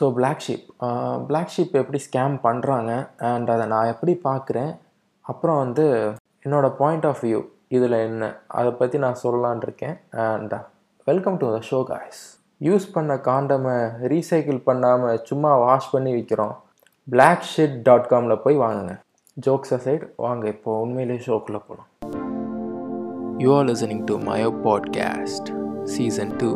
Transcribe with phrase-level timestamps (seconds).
[0.00, 0.64] So Black Sheep
[1.26, 4.72] Black Sheep எப்படி scam பண்ணுறாங்க and அதை நான் எப்படி பார்க்குறேன்
[5.20, 5.86] அப்புறம் வந்து
[6.44, 10.54] என்னோடய பாயிண்ட் ஆஃப் வியூ இதில் என்ன அதை பற்றி நான் சொல்லலான் இருக்கேன் and
[11.04, 12.20] welcome to the show guys
[12.60, 16.54] use பண்ண காண்டமை ரீசைக்கிள் பண்ணாமல் சும்மா வாஷ் பண்ணி விற்கிறோம்
[17.08, 18.94] பிளாக் ஷீட் டாட் காமில் போய் வாங்குங்க.
[19.46, 21.90] ஜோக்ஸ் அசைட் வாங்க இப்போ உண்மையிலேயே ஷோக்குள்ளே போகலாம்
[23.38, 25.50] you are listening to Mayo podcast
[25.84, 26.50] season two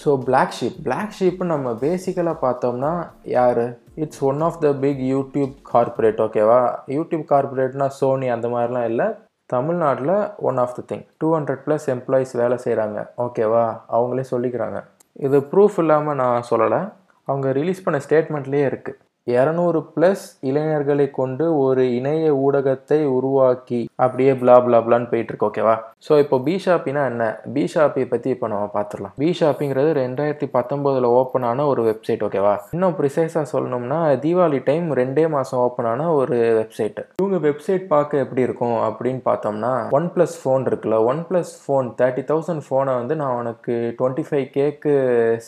[0.00, 2.92] so Black Sheep Black Sheep நம்ம பேசிக்கலாக பார்த்தோம்னா
[3.36, 3.64] யார்?
[4.02, 6.60] It's one of the big YouTube corporate ஓகேவா
[6.96, 9.08] யூடியூப் கார்பரேட்னா சோனி அந்த மாதிரிலாம் இல்லை.
[9.50, 10.14] தமிழ்நாட்டில்
[10.48, 13.64] one of the thing two hundred plus employees வேலை செய்கிறாங்க ஓகேவா
[13.96, 14.80] அவங்களே சொல்லிக்கிறாங்க.
[15.26, 16.80] இது ப்ரூஃப் இல்லாமல் நான் சொல்லலை.
[17.28, 24.54] அவங்க ரிலீஸ் பண்ண ஸ்டேட்மெண்ட்லேயே இருக்குது இரநூறு ப்ளஸ் இளைஞர்களை கொண்டு ஒரு இணைய ஊடகத்தை உருவாக்கி அப்படியே பிளா
[24.64, 25.74] பிளா பிளான்னு போயிட்டு இருக்கு ஓகேவா
[26.06, 27.24] ஸோ இப்போ பி ஷாப்பினா என்ன?
[27.54, 29.14] பி ஷாப்பை பற்றி இப்போ நம்ம பார்த்துடலாம்.
[29.20, 35.26] பி ஷாப்பிங்கிறது ரெண்டாயிரத்தி பத்தொம்போதில் ஓப்பன் ஆன ஒரு வெப்சைட் ஓகேவா இன்னும் ப்ரிசைஸாக சொல்லணும்னா தீபாவளி டைம் ரெண்டே
[35.34, 40.66] மாதம் ஓப்பன் ஆன ஒரு வெப்சைட் இவங்க வெப்சைட் பார்க்க எப்படி இருக்கும் அப்படின்னு பார்த்தோம்னா ஒன் ப்ளஸ் ஃபோன்
[40.70, 44.94] இருக்குல்ல one plus phone thirty thousand ஃபோனை வந்து நான் உனக்கு டுவெண்ட்டி ஃபைவ் கேக்கு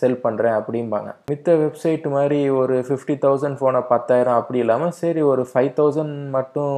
[0.00, 1.10] செல் பண்ணுறேன் அப்படிம்பாங்க.
[1.32, 6.74] மித்த வெப்சைட் மாதிரி ஒரு ஃபிஃப்டி தௌசண்ட் ஃபோனை பத்தாயிரம் அப்படி இல்லாமல் சரி ஒரு ஃபைவ் தௌசண்ட் மட்டும்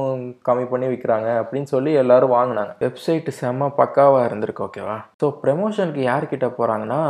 [0.49, 2.73] கம்மி பண்ணி விற்கிறாங்க அப்படின்னு சொல்லி எல்லாரும் வாங்கினாங்க.
[2.85, 7.01] வெப்சைட் செம்ம பக்காவாக இருந்திருக்கு ஓகேவா ஸோ ப்ரமோஷனுக்கு யார்கிட்ட போகிறாங்கன்னா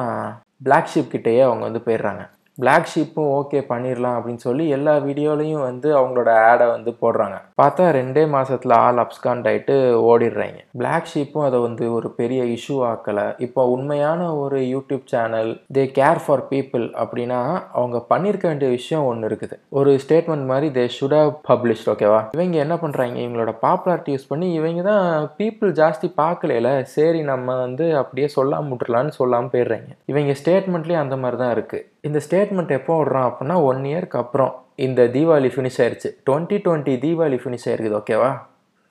[0.68, 2.24] பிளாக் ஷிப் கிட்டேயே அவங்க வந்து போயிடுறாங்க.
[2.62, 7.38] பிளாக் ஷீப்பும் ஓகே பண்ணிடலாம் அப்படின்னு சொல்லி எல்லா வீடியோலையும் வந்து அவங்களோட ஆடை வந்து போடுறாங்க.
[7.62, 9.76] பார்த்தா ரெண்டே மாதத்தில் ஆள் அப்ஸ்காண்ட் ஆகிட்டு
[10.12, 10.60] ஓடிடுறாங்க.
[10.82, 13.26] பிளாக் ஷீப்பும் அதை வந்து ஒரு பெரிய இஷ்யூ ஆக்கலை.
[13.48, 17.42] இப்போ உண்மையான ஒரு YouTube channel they care for people அப்படின்னா
[17.80, 19.58] அவங்க பண்ணியிருக்க வேண்டிய விஷயம் ஒன்று இருக்குது.
[19.80, 24.50] ஒரு ஸ்டேட்மெண்ட் மாதிரி தே ஷுட் ஹவ் பப்ளிஷ்ட் ஓகேவா இவங்க என்ன பண்ணுறாங்க இவங்களோட பாப்புலாரிட்டி யூஸ் பண்ணி
[24.60, 29.92] இவங்க தான் பீப்புள் ஜாஸ்தி பார்க்கலையில சரி நம்ம வந்து அப்படியே சொல்லாம விட்டுறலான்னு சொல்லாமல் போயிடுறாங்க.
[30.14, 35.02] இவங்க ஸ்டேட்மெண்ட்லேயும் அந்த மாதிரி தான் இருக்குது இந்த ஸ்டேட்மெண்ட் எப்போ விடுறான் அப்படின்னா ஒன் இயர்க்கு அப்புறம் இந்த
[35.08, 38.32] தீபாவளி ஃபினிஷ் ஆயிடுச்சு டுவெண்ட்டி டுவெண்ட்டி தீபாவளி ஃபினிஷ் ஆயிருக்குது ஓகேவா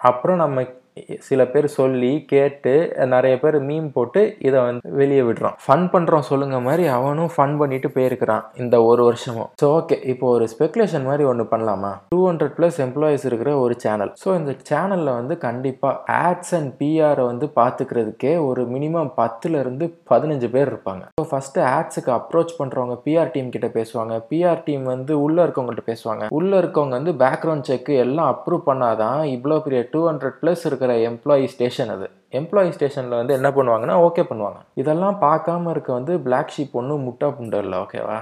[0.00, 0.64] அப்புறம் நம்ம
[1.28, 2.72] சில பேர் சொல்லி கேட்டு
[3.14, 5.56] நிறைய பேர் மீம் போட்டு இதை வந்து வெளியே விடுறான்.
[5.64, 9.48] ஃபன் பண்ணுறோம் சொல்லுங்க மாதிரி அவனும் ஃபன் பண்ணிட்டு போயிருக்கிறான் இந்த ஒரு வருஷமும்.
[9.60, 11.92] ஸோ ஓகே இப்போ ஒரு ஸ்பெகுலேஷன் மாதிரி ஒன்று பண்ணலாமா?
[12.14, 17.24] டூ ஹண்ட்ரட் ப்ளஸ் எம்ப்ளாயிஸ் இருக்கிற ஒரு சேனல் ஸோ இந்த சேனலில் வந்து கண்டிப்பாக ஆட்ஸ் அண்ட் பிஆரை
[17.30, 21.04] வந்து பார்த்துக்கிறதுக்கே ஒரு மினிமம் பத்துலேருந்து பதினஞ்சு பேர் இருப்பாங்க.
[21.18, 24.14] ஸோ ஃபஸ்ட்டு ஆட்ஸுக்கு அப்ரோச் பண்ணுறவங்க பிஆர் டீம் கிட்ட பேசுவாங்க.
[24.30, 26.24] பிஆர் டீம் வந்து உள்ளே இருக்கவங்கள்ட்ட பேசுவாங்க.
[26.38, 31.44] உள்ளே இருக்கவங்க வந்து பேக்ரவுண்ட் செக் எல்லாம் அப்ரூவ் பண்ணாதான் இவ்வளோ பெரிய டூ ஹண்ட்ரட் ப்ளஸ் இருக்கிற எம்ப்ளாயி
[31.54, 32.06] ஸ்டேஷன் அது.
[32.38, 34.58] எம்ப்ளாயி ஸ்டேஷனில் வந்து என்ன பண்ணுவாங்கன்னா ஓகே பண்ணுவாங்க.
[34.82, 38.18] இதெல்லாம் பார்க்காம இருக்க வந்து பிளாக் ஷீப் ஒன்றும் முட்டா புண்டை இல்லை ஓகேவா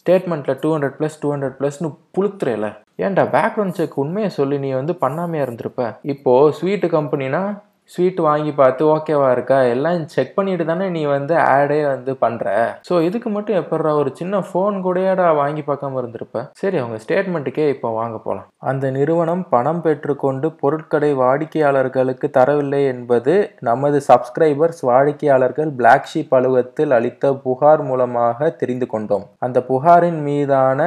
[0.00, 2.66] ஸ்டேட்மெண்ட்டில் two hundred plus two hundred ப்ளஸ்னு புளுத்துறேல
[3.04, 5.82] ஏன்டா பேக்ரவுண்ட் செக் உண்மையை சொல்லி நீ வந்து பண்ணாமையாக இருந்திருப்ப?
[6.02, 7.42] இப்போது ஸ்வீட்டு கம்பெனினா
[7.90, 9.58] ஸ்வீட் வாங்கி பார்த்து ஓகேவா இருக்கா?
[9.74, 12.46] எல்லாம் செக் பண்ணிட்டு தானே நீ வந்து ஆடே வந்து பண்ணுற
[12.88, 16.44] ஸோ இதுக்கு மட்டும் எப்பட்றா ஒரு சின்ன ஃபோன் கூடயாடா வாங்கி பார்க்காம இருந்திருப்ப?
[16.62, 23.34] சரி அவங்க ஸ்டேட்மெண்ட்டுக்கே இப்போ வாங்க போகலாம் அந்த நிறுவனம் பணம் பெற்றுக்கொண்டு பொருட்களை வாடிக்கையாளர்களுக்கு தரவில்லை என்பது
[23.68, 29.24] நமது சப்ஸ்கிரைபர்ஸ் வாடிக்கையாளர்கள் பிளாக் ஷீப் அலுவலகத்தில் அளித்த புகார் மூலமாக தெரிந்து கொண்டோம்.
[29.46, 30.80] அந்த புகாரின் மீதான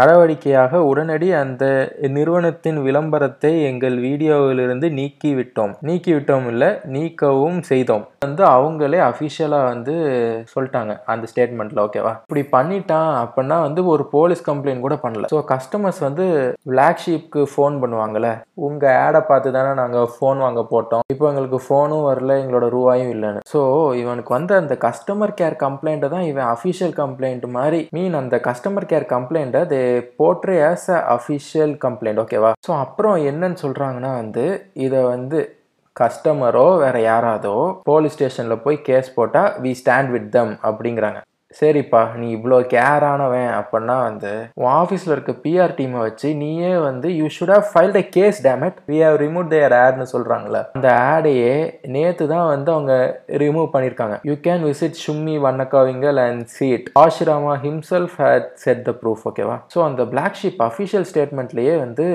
[0.00, 1.64] நடவடிக்கையாக உடனடி அந்த
[2.16, 5.72] நிறுவனத்தின் விளம்பரத்தை எங்கள் வீடியோவிலிருந்து நீக்கிவிட்டோம்.
[5.88, 8.04] நீக்கி விட்டோம் இல்லை நீக்கவும் செய்தோம்.
[8.24, 9.94] வந்து அவங்களே அஃபிஷியலாக வந்து
[10.52, 15.28] சொல்லிட்டாங்க அந்த ஸ்டேட்மெண்ட்டில் ஓகேவா இப்படி பண்ணிட்டான் அப்படின்னா வந்து ஒரு போலீஸ் கம்ப்ளைண்ட் கூட பண்ணல.
[15.32, 16.24] ஸோ கஸ்டமர்ஸ் வந்து
[16.70, 18.28] பிளாக் ஷீப்க்கு ஃபோன் பண்ணுவாங்கல்ல
[18.66, 21.04] உங்கள் ஆடை பார்த்து தானே நாங்கள் ஃபோன் வாங்க போட்டோம்.
[21.14, 23.42] இப்போ எங்களுக்கு ஃபோனும் வரல எங்களோட ரூபாயும் இல்லைன்னு.
[23.52, 23.60] ஸோ
[24.02, 29.08] இவனுக்கு வந்து அந்த கஸ்டமர் கேர் கம்ப்ளைண்ட்டை தான் இவன் அஃபிஷியல் கம்ப்ளைண்ட் மாதிரி மீன் அந்த customer care
[29.14, 29.82] கம்ப்ளைண்ட்டை they
[30.20, 34.46] portray as a official complaint ஓகேவா ஸோ அப்புறம் என்னன்னு சொல்கிறாங்கன்னா வந்து
[34.86, 35.40] இதை வந்து
[35.96, 41.20] கஸ்டமரோ வேற யாராவதோ போலீஸ் ஸ்டேஷனில் போய் கேஸ் போட்டால் வி ஸ்டாண்ட் வித் தம் அப்படிங்கிறாங்க.
[41.54, 47.26] சரிப்பா நீ இவ்வளோ கேரானவன் அப்படின்னா வந்து உன் ஆஃபீஸில் இருக்க பிஆர் டீமை வச்சு நீயே வந்து you
[47.34, 51.52] should have file the case dammit we have remove their ஆட்னு சொல்கிறாங்களே அந்த ஆடையே
[51.96, 52.94] நேற்று தான் வந்து அவங்க
[53.44, 59.26] ரிமூவ் பண்ணியிருக்காங்க யூ கேன் விசிட் ஷும்மி வண்ணக்காவிங்கல் and seat ஆஷிராமா himself had said the proof
[59.30, 62.06] ஓகேவா ஸோ அந்த பிளாக் ஷிப் அஃபிஷியல் ஸ்டேட்மெண்ட்லேயே வந்து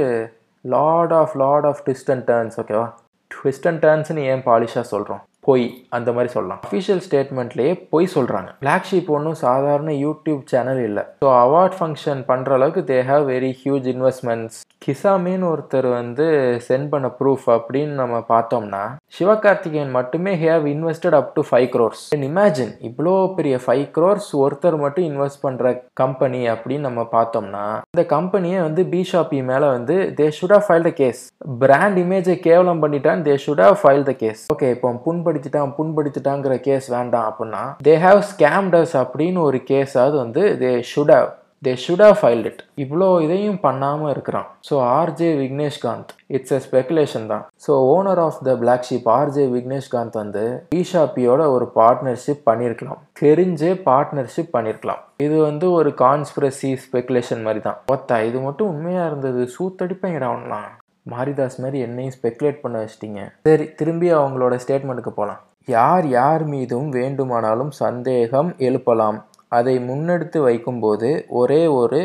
[0.65, 2.87] lot of lot of twists and turns ஓகேவா
[3.31, 5.65] ட்விஸ்ட் அண்ட் டர்ன்ஸ்னு ஏன் பாலிஷாக சொல்கிறோம் பொய்
[5.97, 6.61] அந்த மாதிரி சொல்லலாம்.
[6.67, 11.03] அஃபிஷியல் ஸ்டேட்மெண்ட்லேயே பொய் சொல்கிறாங்க பிளாக் ஷீப் ஒன்றும் சாதாரண யூடியூப் சேனல் இல்லை.
[11.21, 16.25] ஸோ அவார்ட் ஃபங்க்ஷன் பண்ணுற அளவுக்கு they have very huge investments கிசாமின்னு ஒருத்தர் வந்து
[16.67, 18.81] சென்ட் பண்ண ப்ரூஃப் அப்படின்னு நம்ம பார்த்தோம்னா
[19.17, 25.07] சிவகார்த்திகேயன் மட்டுமே have invested up to five crores imagine இவ்வளோ பெரிய ஃபைவ் க்ரோர்ஸ் ஒருத்தர் மட்டும்
[25.09, 25.71] இன்வெஸ்ட் பண்ணுற
[26.01, 30.93] கம்பெனி அப்படின்னு நம்ம பார்த்தோம்னா இந்த கம்பெனியை வந்து பி ஷாப்பி மேலே வந்து they should file the
[31.01, 31.21] case
[31.63, 34.87] brand இமேஜை கேவலம் பண்ணிட்டான் they should file the case okay இப்போ
[35.37, 41.27] புண்படுத்திட்டான் புண்படுத்திட்டாங்கிற கேஸ் வேண்டாம் அப்படின்னா தே ஹாவ் ஸ்கேம்டர்ஸ் அப்படின்னு ஒரு கேஸாவது வந்து they should have
[41.65, 44.47] they should have filed it இவ்வளோ இதையும் பண்ணாமல் இருக்கிறான்.
[44.67, 47.43] So RJ Vigneshkanth it's a speculation தான்.
[47.65, 50.43] So owner of the Black Sheep RJ Vigneshkanth வந்து
[50.75, 58.17] பிஷாப்பியோட ஒரு பார்ட்னர்ஷிப் பண்ணியிருக்கலாம் தெரிஞ்சே பார்ட்னர்ஷிப் பண்ணியிருக்கலாம் இது வந்து ஒரு கான்ஸ்பிரசி ஸ்பெகுலேஷன் மாதிரி தான் ஒத்தா
[58.29, 59.43] இது மட்டும் உண்மையாக இருந்தது?
[59.57, 60.69] சூத்தடிப்பேங்கடா அவன்லாம்
[61.13, 63.23] மாரிதாஸ் மாதிரி என்னையும் ஸ்பெக்குலேட் பண்ண வச்சிட்டிங்க.
[63.47, 65.41] சரி திரும்பி அவங்களோட ஸ்டேட்மெண்ட்டுக்கு போகலாம்
[65.77, 69.17] யார் யார் மீதும் வேண்டுமானாலும் சந்தேகம் எழுப்பலாம்.
[69.57, 71.09] அதை முன்னெடுத்து வைக்கும்போது
[71.41, 72.01] ஒரே ஒரு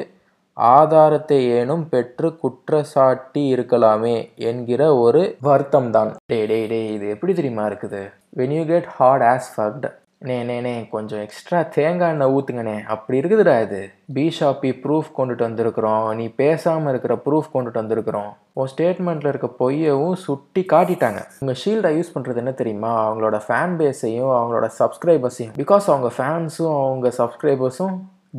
[0.56, 4.16] ஆதாரத்தை ஏனும் பெற்று குற்றச்சாட்டி இருக்கலாமே
[4.50, 8.02] என்கிற ஒரு வருத்தம் தான் டே டே டே இது எப்படி தெரியுமா இருக்குது?
[8.38, 9.87] When you get hard as fuck
[10.28, 13.80] நேனேனே கொஞ்சம் எக்ஸ்ட்ரா தேங்காய் எண்ணெய் ஊற்றுங்கண்ணே அப்படி இருக்குதுடா இது.
[14.16, 16.04] பிஷாப்பி ப்ரூஃப் கொண்டுட்டு வந்திருக்கிறோம்.
[16.19, 18.28] நீ பேசாமல் இருக்கிற ப்ரூஃப் கொண்டுட்டு வந்திருக்கிறோம்.
[18.60, 21.22] உன் ஸ்டேட்மெண்ட்டில் இருக்க பொய்யவும் சுட்டி காட்டிட்டாங்க.
[21.42, 22.92] உங்கள் ஷீல்டை யூஸ் பண்ணுறது என்ன தெரியுமா?
[23.06, 27.96] அவங்களோட ஃபேன் பேஸையும் அவங்களோட சப்ஸ்கிரைபர்ஸையும் பிகாஸ் அவங்க ஃபேன்ஸும் அவங்க சப்ஸ்கிரைபர்ஸும்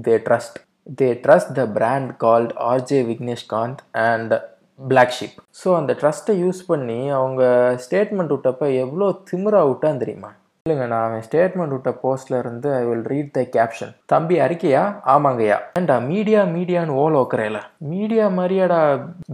[0.08, 0.60] they trust
[1.02, 4.34] they trust the brand called RJ Vigneshkanth and
[4.80, 7.44] Black Sheep so அந்த ட்ரஸ்ட்டை யூஸ் பண்ணி அவங்க
[7.84, 10.32] ஸ்டேட்மெண்ட் விட்டப்ப எவ்வளோ திமிரா விட்டான்னு தெரியுமா?
[10.68, 14.84] இல்லைங்க நான் அவன் ஸ்டேட்மெண்ட் விட்ட போஸ்ட்ல இருந்து I will read the caption தம்பி அறிக்கையா?
[15.14, 15.58] ஆமாங்கய்யா.
[15.80, 17.60] ஏன்டா மீடியா மீடியான்னு ஓல ஓக்குறேல
[17.94, 18.80] மீடியா மாதிரியாடா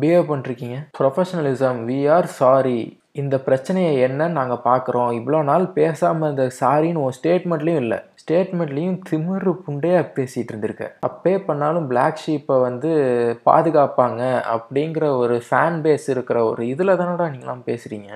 [0.04, 0.78] பிஹேவ் பண்ணிருக்கீங்க?
[1.00, 2.80] ப்ரொஃபஷனலிசம் வி ஆர் சாரி
[3.22, 5.12] இந்த பிரச்சனையை என்னன்னு நாங்கள் பார்க்குறோம்.
[5.20, 8.00] இவ்வளோ நாள் பேசாமல் இந்த சாரின்னு உன் ஸ்டேட்மெண்ட்லேயும் இல்லை.
[8.22, 10.86] ஸ்டேட்மெண்ட்லேயும் திமிரு புண்டையாக பேசிகிட்டு இருந்திருக்க.
[11.08, 12.92] அப்பே பண்ணாலும் பிளாக் ஷீப்பை வந்து
[13.50, 14.22] பாதுகாப்பாங்க
[14.56, 18.12] அப்படிங்கிற ஒரு ஃபேன் பேஸ் இருக்கிற ஒரு இதில் தானடா நீங்களாம் பேசுகிறீங்க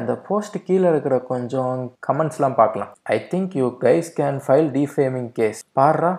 [0.00, 1.72] அந்த போஸ்ட் கீழே இருக்கிற கொஞ்சம்
[2.08, 2.92] கமெண்ட்ஸ்லாம் பார்க்கலாம்.
[3.16, 6.12] I think you guys can file defaming case பாடுறா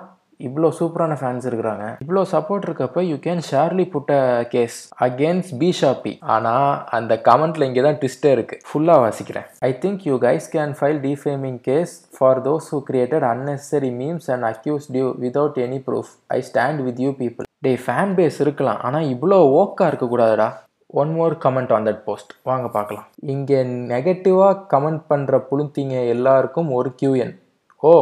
[0.48, 1.86] இவ்வளோ சூப்பரான ஃபேன்ஸ் இருக்கிறாங்க.
[2.04, 4.12] இவ்வளோ சப்போர்ட் இருக்கப்ப you can surely put a
[4.54, 4.78] case
[5.08, 8.58] against B Shoppy ஆனால் அந்த கமெண்ட்ல இங்கே தான் ட்விஸ்டே இருக்கு.
[8.70, 9.48] ஃபுல்லாக வாசிக்கிறேன்.
[9.70, 14.48] I think you guys can file defaming case for those who created unnecessary memes and
[14.52, 18.82] accuse due without any proof I stand with you people day fan base இருக்கலாம்.
[18.88, 20.50] ஆனால் இவ்வளோ ஓக்காக இருக்கக்கூடாதுடா
[21.02, 23.08] one more comment on that post வாங்க பார்க்கலாம்.
[23.34, 23.62] இங்கே
[23.94, 27.34] நெகட்டிவாக comment பண்ணுற புளுத்திங்க எல்லாருக்கும் ஒரு கியூஎன்
[27.84, 27.94] ஓ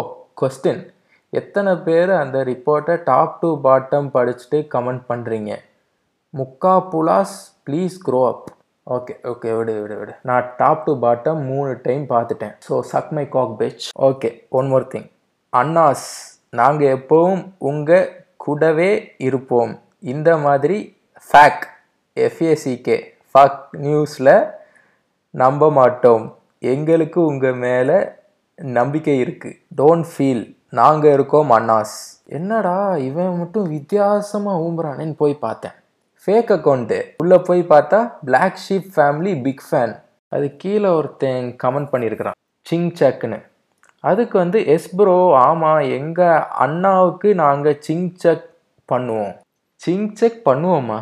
[0.41, 0.81] கொஸ்டின்
[1.39, 5.51] எத்தனை பேர் அந்த ரிப்போர்ட்டை டாப் டு பாட்டம் படிச்சுட்டு கமெண்ட் பண்ணுறீங்க
[6.33, 7.37] முக்கா புலாஸ்
[7.67, 8.49] please grow up
[8.87, 10.13] okay okay விடு விடு விடு.
[10.29, 12.53] நான் டாப் டு பாட்டம் மூணு டைம் பார்த்துட்டேன்.
[12.67, 15.07] So suck my cock bitch okay one more thing
[15.53, 16.07] அண்ணாஸ்
[16.59, 18.09] நாங்கள் எப்போவும் உங்கள்
[18.45, 18.91] கூடவே
[19.27, 19.73] இருப்போம்.
[20.13, 20.77] இந்த மாதிரி
[21.27, 21.63] ஃபேக்
[22.17, 22.97] எஃப்ஏசிகே
[23.31, 24.35] ஃபக் நியூஸில்
[25.33, 26.25] நம்ப மாட்டோம்.
[26.73, 27.97] எங்களுக்கு உங்கள் மேலே
[28.59, 30.43] நம்பிக்கை இருக்குது டோன்ட் ஃபீல்
[30.77, 31.97] நாங்கள் இருக்கோம் அண்ணாஸ்.
[32.37, 32.77] என்னடா
[33.07, 35.75] இவன் மட்டும் வித்தியாசமாக ஊம்புறானேன்னு போய் பார்த்தேன்.
[36.23, 39.93] ஃபேக் அக்கௌண்ட்டு உள்ளே போய் பார்த்தா Black Sheep family big fan
[40.29, 42.37] அது கீழே ஒருத்தன் கமெண்ட் பண்ணியிருக்கிறான்.
[42.69, 43.39] சிங் சக்குன்னு
[43.99, 48.49] அதுக்கு வந்து எஸ் ப்ரோ ஆமாம் எங்கள் அண்ணாவுக்கு நாங்கள் சிங் சக்
[48.91, 49.33] பண்ணுவோம்.
[49.81, 50.99] சிங் செக் பண்ணுவோம்மா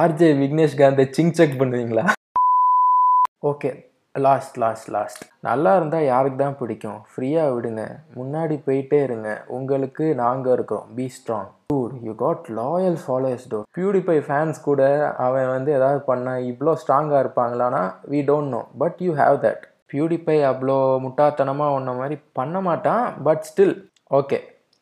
[0.00, 2.04] ஆர்ஜே விக்னேஷ் காந்தை சிங் செக் பண்ணுவீங்களா?
[3.50, 3.70] ஓகே
[4.14, 6.98] லாஸ்ட் லாஸ்ட் லாஸ்ட் நல்லா இருந்தால் யாருக்கு தான் பிடிக்கும்?
[7.12, 7.82] ஃப்ரீயாக விடுங்க.
[8.16, 9.28] முன்னாடி போயிட்டே இருங்க.
[9.48, 14.82] உங்களுக்கு நாங்கள் இருக்கிறோம் be strong dude you got loyal followers though beautify fans கூட
[15.26, 17.82] அவன் வந்து ஏதாவது பண்ண இவ்வளோ ஸ்ட்ராங்காக இருப்பாங்களான்னா
[18.12, 19.64] we don't know but you have that
[19.94, 20.76] beautify அவ்வளோ
[21.06, 23.76] முட்டாத்தனமாக ஒன்ன மாதிரி பண்ண மாட்டான் பட் ஸ்டில்
[24.10, 24.38] ஓகே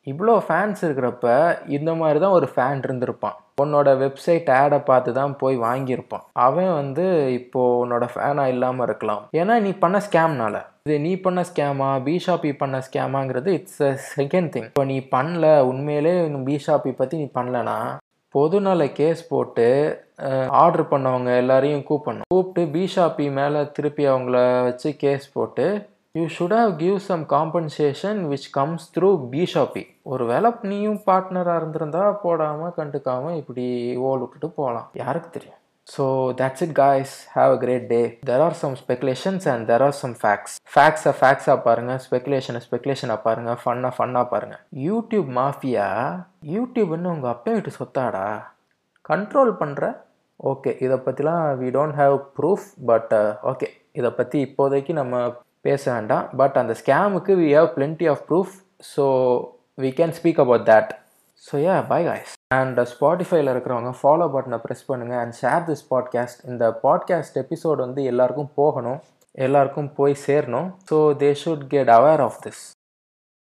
[0.07, 1.26] இவ்வளோ ஃபேன்ஸ் இருக்கிறப்ப
[1.76, 3.37] இந்த மாதிரி தான் ஒரு ஃபேன் இருந்திருப்பான்.
[3.62, 6.25] உன்னோட வெப்சைட் ஆடை பார்த்து தான் போய் வாங்கியிருப்பான்.
[6.47, 7.07] அவன் வந்து
[7.38, 9.25] இப்போது உன்னோட ஃபேனாக இல்லாமல் இருக்கலாம்.
[9.40, 14.69] ஏன்னா நீ பண்ண ஸ்கேம்னால இது நீ பண்ண ஸ்கேமா பிஷாப்பி பண்ண ஸ்கேமாங்கிறது இட்ஸ் அ செகண்ட் திங்
[14.71, 16.14] இப்போ நீ பண்ணல உண்மையிலே
[16.49, 17.76] பிஷாப்பி பற்றி நீ பண்ணலனா
[18.35, 19.69] பொதுநல கேஸ் போட்டு
[20.62, 22.28] ஆர்டர் பண்ணவங்க எல்லாரையும் கூப்பிடணும்.
[22.33, 24.38] கூப்பிட்டு பிஷாப்பி மேலே திருப்பி அவங்கள
[24.69, 25.66] வச்சு கேஸ் போட்டு
[26.14, 32.05] you should have give some compensation which comes through BShoppy ஒரு வேலை நீயும் பார்ட்னராக இருந்திருந்தா
[32.23, 33.64] போடாமல் கண்டுக்காமல் இப்படி
[34.09, 34.88] ஓல் விட்டுட்டு போகலாம்.
[35.00, 35.57] யாருக்கு தெரியும்?
[35.88, 36.05] So
[36.40, 38.00] that's it guys have a great day
[38.31, 43.61] there are some speculations and there are some facts ஃபேக்ஸை ஃபேக்ஸாக பாருங்கள் ஸ்பெகுலேஷனை ஸ்பெகுலேஷனாக பாருங்கள்
[43.62, 45.87] ஃபன்னாக ஃபன்னாக பாருங்கள் யூடியூப் மாஃபியா
[46.55, 48.26] யூடியூப்னு உங்கள் அப்பா வீட்டு சொத்தாடா?
[49.05, 49.85] கண்ட்ரோல் பண்ணுற
[50.40, 53.14] ஓகே இதை பற்றிலாம் we don't have proof but
[53.52, 55.14] okay இதை பற்றி இப்போதைக்கு நம்ம
[55.64, 56.26] பேச வேண்டாம்.
[56.40, 58.55] பட் அந்த ஸ்கேமுக்கு we have plenty of proof
[58.95, 59.05] so
[59.85, 60.90] we can speak about that
[61.45, 66.43] so yeah bye guys and ஸ்பாட்டிஃபைல இருக்கிறவங்க ஃபாலோ பட்டனை ப்ரெஸ் பண்ணுங்கள் அண்ட் ஷேர் திஸ் பாட்காஸ்ட்
[66.50, 69.00] இந்த பாட்காஸ்ட் எபிசோட் வந்து எல்லாருக்கும் போகணும்.
[69.47, 70.69] எல்லாருக்கும் போய் சேரணும்.
[70.90, 72.62] So they should get aware of this